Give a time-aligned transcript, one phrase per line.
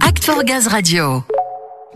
[0.00, 1.35] Act for Gaz Radio.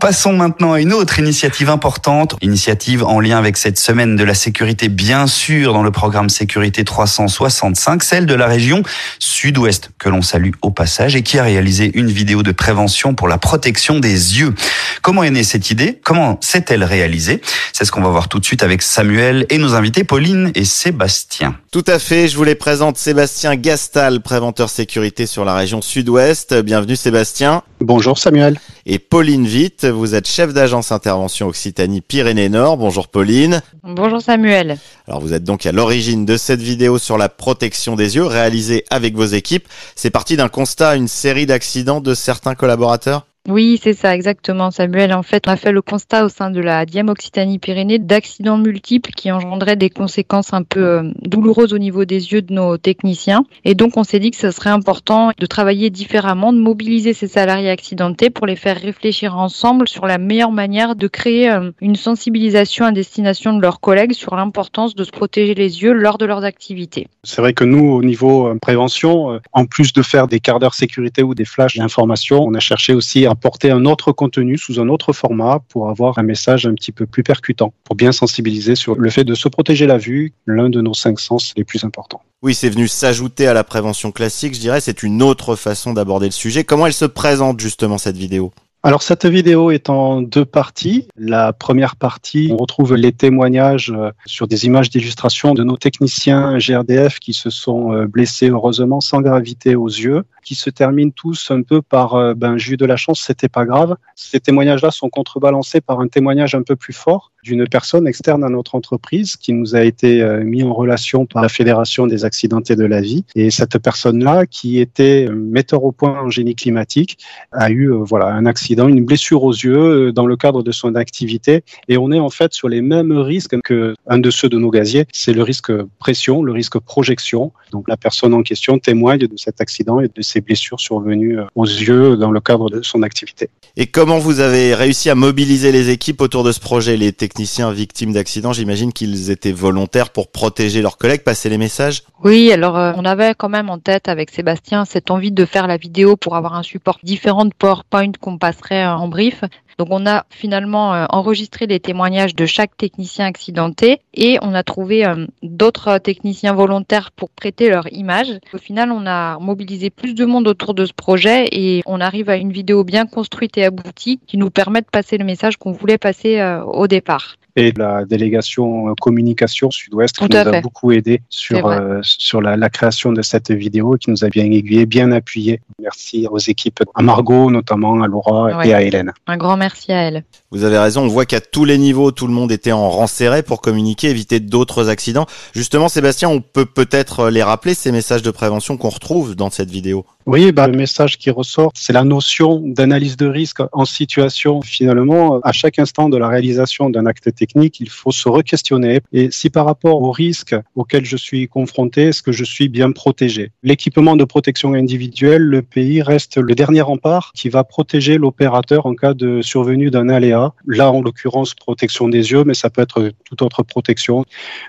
[0.01, 4.33] Passons maintenant à une autre initiative importante, initiative en lien avec cette semaine de la
[4.33, 8.81] sécurité bien sûr dans le programme Sécurité 365, celle de la région
[9.19, 13.27] sud-ouest que l'on salue au passage et qui a réalisé une vidéo de prévention pour
[13.27, 14.55] la protection des yeux.
[15.03, 15.99] Comment est née cette idée?
[16.03, 17.39] Comment s'est-elle réalisée?
[17.71, 20.65] C'est ce qu'on va voir tout de suite avec Samuel et nos invités Pauline et
[20.65, 21.55] Sébastien.
[21.71, 26.55] Tout à fait, je vous les présente Sébastien Gastal, préventeur sécurité sur la région sud-ouest.
[26.55, 27.61] Bienvenue Sébastien.
[27.81, 28.59] Bonjour Samuel.
[28.85, 32.77] Et Pauline Witt, vous êtes chef d'agence intervention Occitanie Pyrénées-Nord.
[32.77, 33.63] Bonjour Pauline.
[33.83, 34.77] Bonjour Samuel.
[35.07, 38.85] Alors vous êtes donc à l'origine de cette vidéo sur la protection des yeux réalisée
[38.91, 39.67] avec vos équipes.
[39.95, 43.25] C'est parti d'un constat, une série d'accidents de certains collaborateurs?
[43.47, 45.11] Oui, c'est ça, exactement, Samuel.
[45.15, 49.09] En fait, on a fait le constat au sein de la Diem Occitanie-Pyrénées d'accidents multiples
[49.09, 53.43] qui engendraient des conséquences un peu euh, douloureuses au niveau des yeux de nos techniciens.
[53.65, 57.27] Et donc, on s'est dit que ce serait important de travailler différemment, de mobiliser ces
[57.27, 61.95] salariés accidentés pour les faire réfléchir ensemble sur la meilleure manière de créer euh, une
[61.95, 66.25] sensibilisation à destination de leurs collègues sur l'importance de se protéger les yeux lors de
[66.25, 67.07] leurs activités.
[67.23, 70.75] C'est vrai que nous, au niveau euh, prévention, en plus de faire des quarts d'heure
[70.75, 74.89] sécurité ou des flashs d'information, on a cherché aussi apporter un autre contenu sous un
[74.89, 78.95] autre format pour avoir un message un petit peu plus percutant, pour bien sensibiliser sur
[78.95, 82.21] le fait de se protéger la vue, l'un de nos cinq sens les plus importants.
[82.43, 86.27] Oui, c'est venu s'ajouter à la prévention classique, je dirais, c'est une autre façon d'aborder
[86.27, 86.63] le sujet.
[86.63, 88.51] Comment elle se présente justement cette vidéo?
[88.83, 91.07] Alors cette vidéo est en deux parties.
[91.15, 96.57] La première partie, on retrouve les témoignages euh, sur des images d'illustration de nos techniciens
[96.57, 101.51] GRDF qui se sont euh, blessés heureusement sans gravité aux yeux, qui se terminent tous
[101.51, 103.95] un peu par euh, ben j'ai eu de la chance, c'était pas grave.
[104.15, 108.49] Ces témoignages-là sont contrebalancés par un témoignage un peu plus fort d'une personne externe à
[108.49, 112.85] notre entreprise qui nous a été mis en relation par la Fédération des accidentés de
[112.85, 113.25] la vie.
[113.33, 117.17] Et cette personne-là, qui était metteur au point en génie climatique,
[117.51, 120.95] a eu voilà un accident une blessure aux yeux euh, dans le cadre de son
[120.95, 121.63] activité.
[121.87, 124.69] Et on est en fait sur les mêmes risques que un de ceux de nos
[124.69, 125.05] gaziers.
[125.11, 127.51] C'est le risque pression, le risque projection.
[127.71, 131.45] Donc la personne en question témoigne de cet accident et de ces blessures survenues euh,
[131.55, 133.49] aux yeux dans le cadre de son activité.
[133.77, 136.97] Et comment vous avez réussi à mobiliser les équipes autour de ce projet?
[136.97, 142.03] Les techniciens victimes d'accidents, j'imagine qu'ils étaient volontaires pour protéger leurs collègues, passer les messages?
[142.23, 145.67] Oui, alors euh, on avait quand même en tête avec Sébastien cette envie de faire
[145.67, 149.43] la vidéo pour avoir un support différent de PowerPoint qu'on passe euh, en brief.
[149.77, 154.63] Donc on a finalement euh, enregistré les témoignages de chaque technicien accidenté et on a
[154.63, 158.39] trouvé euh, d'autres techniciens volontaires pour prêter leur image.
[158.53, 162.29] Au final, on a mobilisé plus de monde autour de ce projet et on arrive
[162.29, 165.71] à une vidéo bien construite et aboutie qui nous permet de passer le message qu'on
[165.71, 171.67] voulait passer au départ et la délégation communication sud-ouest qui nous a beaucoup aidé sur,
[171.67, 175.11] euh, sur la, la, création de cette vidéo et qui nous a bien aiguillé, bien
[175.11, 175.61] appuyé.
[175.79, 179.11] Merci aux équipes, à Margot notamment, à Laura et à Hélène.
[179.27, 180.23] Un grand merci à elle.
[180.51, 183.07] Vous avez raison, on voit qu'à tous les niveaux, tout le monde était en rang
[183.07, 185.25] serré pour communiquer, éviter d'autres accidents.
[185.53, 189.69] Justement, Sébastien, on peut peut-être les rappeler, ces messages de prévention qu'on retrouve dans cette
[189.69, 190.05] vidéo.
[190.25, 194.61] Oui, bah, le message qui ressort, c'est la notion d'analyse de risque en situation.
[194.61, 197.33] Finalement, à chaque instant de la réalisation d'un acte
[197.79, 199.01] il faut se re-questionner.
[199.11, 202.91] Et si par rapport au risque auquel je suis confronté, est-ce que je suis bien
[202.91, 203.51] protégé?
[203.63, 208.95] L'équipement de protection individuelle, le pays reste le dernier rempart qui va protéger l'opérateur en
[208.95, 210.53] cas de survenue d'un aléa.
[210.65, 214.25] Là, en l'occurrence, protection des yeux, mais ça peut être toute autre protection.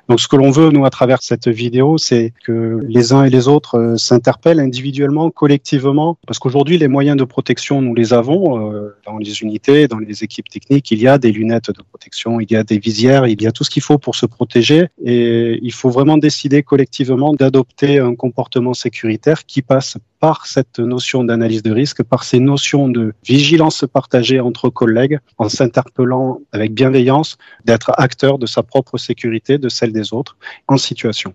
[0.08, 3.30] Donc, ce que l'on veut, nous, à travers cette vidéo, c'est que les uns et
[3.30, 8.72] les autres euh, s'interpellent individuellement, collectivement, parce qu'aujourd'hui, les moyens de protection, nous les avons
[8.72, 10.90] euh, dans les unités, dans les équipes techniques.
[10.90, 13.52] Il y a des lunettes de protection, il y a des visières, il y a
[13.52, 14.88] tout ce qu'il faut pour se protéger.
[15.04, 21.24] Et il faut vraiment décider collectivement d'adopter un comportement sécuritaire qui passe par cette notion
[21.24, 27.38] d'analyse de risque, par ces notions de vigilance partagée entre collègues, en s'interpellant avec bienveillance
[27.64, 30.36] d'être acteur de sa propre sécurité, de celle des autres,
[30.68, 31.34] en situation.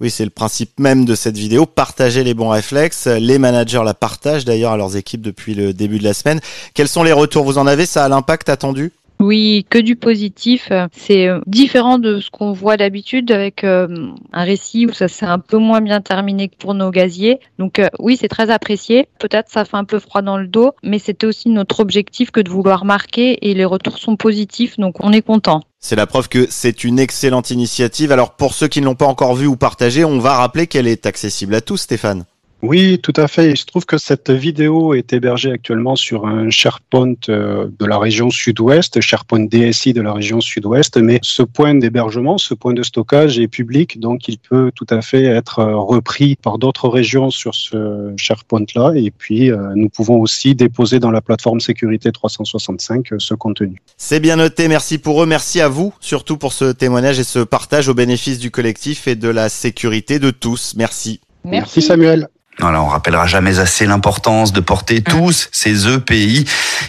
[0.00, 3.06] Oui, c'est le principe même de cette vidéo, partager les bons réflexes.
[3.06, 6.40] Les managers la partagent d'ailleurs à leurs équipes depuis le début de la semaine.
[6.74, 7.44] Quels sont les retours?
[7.44, 7.86] Vous en avez?
[7.86, 8.90] Ça a l'impact attendu?
[9.22, 10.70] Oui, que du positif.
[10.92, 15.26] C'est euh, différent de ce qu'on voit d'habitude avec euh, un récit où ça s'est
[15.26, 17.38] un peu moins bien terminé que pour nos gaziers.
[17.58, 19.08] Donc euh, oui, c'est très apprécié.
[19.18, 22.40] Peut-être ça fait un peu froid dans le dos, mais c'était aussi notre objectif que
[22.40, 25.62] de vouloir marquer et les retours sont positifs, donc on est content.
[25.78, 28.12] C'est la preuve que c'est une excellente initiative.
[28.12, 30.88] Alors pour ceux qui ne l'ont pas encore vue ou partagée, on va rappeler qu'elle
[30.88, 32.24] est accessible à tous, Stéphane.
[32.62, 33.50] Oui, tout à fait.
[33.50, 37.98] Il se trouve que cette vidéo est hébergée actuellement sur un SharePoint euh, de la
[37.98, 42.84] région sud-ouest, SharePoint DSI de la région sud-ouest, mais ce point d'hébergement, ce point de
[42.84, 47.30] stockage est public, donc il peut tout à fait être euh, repris par d'autres régions
[47.30, 53.08] sur ce SharePoint-là, et puis euh, nous pouvons aussi déposer dans la plateforme sécurité 365
[53.18, 53.82] ce contenu.
[53.96, 57.40] C'est bien noté, merci pour eux, merci à vous, surtout pour ce témoignage et ce
[57.40, 60.74] partage au bénéfice du collectif et de la sécurité de tous.
[60.76, 61.20] Merci.
[61.44, 62.28] Merci Samuel.
[62.58, 65.02] Voilà, on rappellera jamais assez l'importance de porter Mmh.
[65.04, 66.44] tous ces EPI.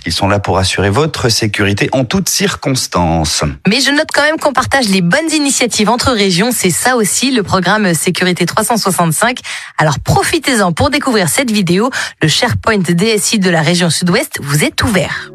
[0.06, 3.44] Ils sont là pour assurer votre sécurité en toutes circonstances.
[3.68, 6.52] Mais je note quand même qu'on partage les bonnes initiatives entre régions.
[6.52, 9.40] C'est ça aussi le programme Sécurité 365.
[9.78, 11.90] Alors profitez-en pour découvrir cette vidéo.
[12.22, 15.32] Le SharePoint DSI de la région sud-ouest vous est ouvert.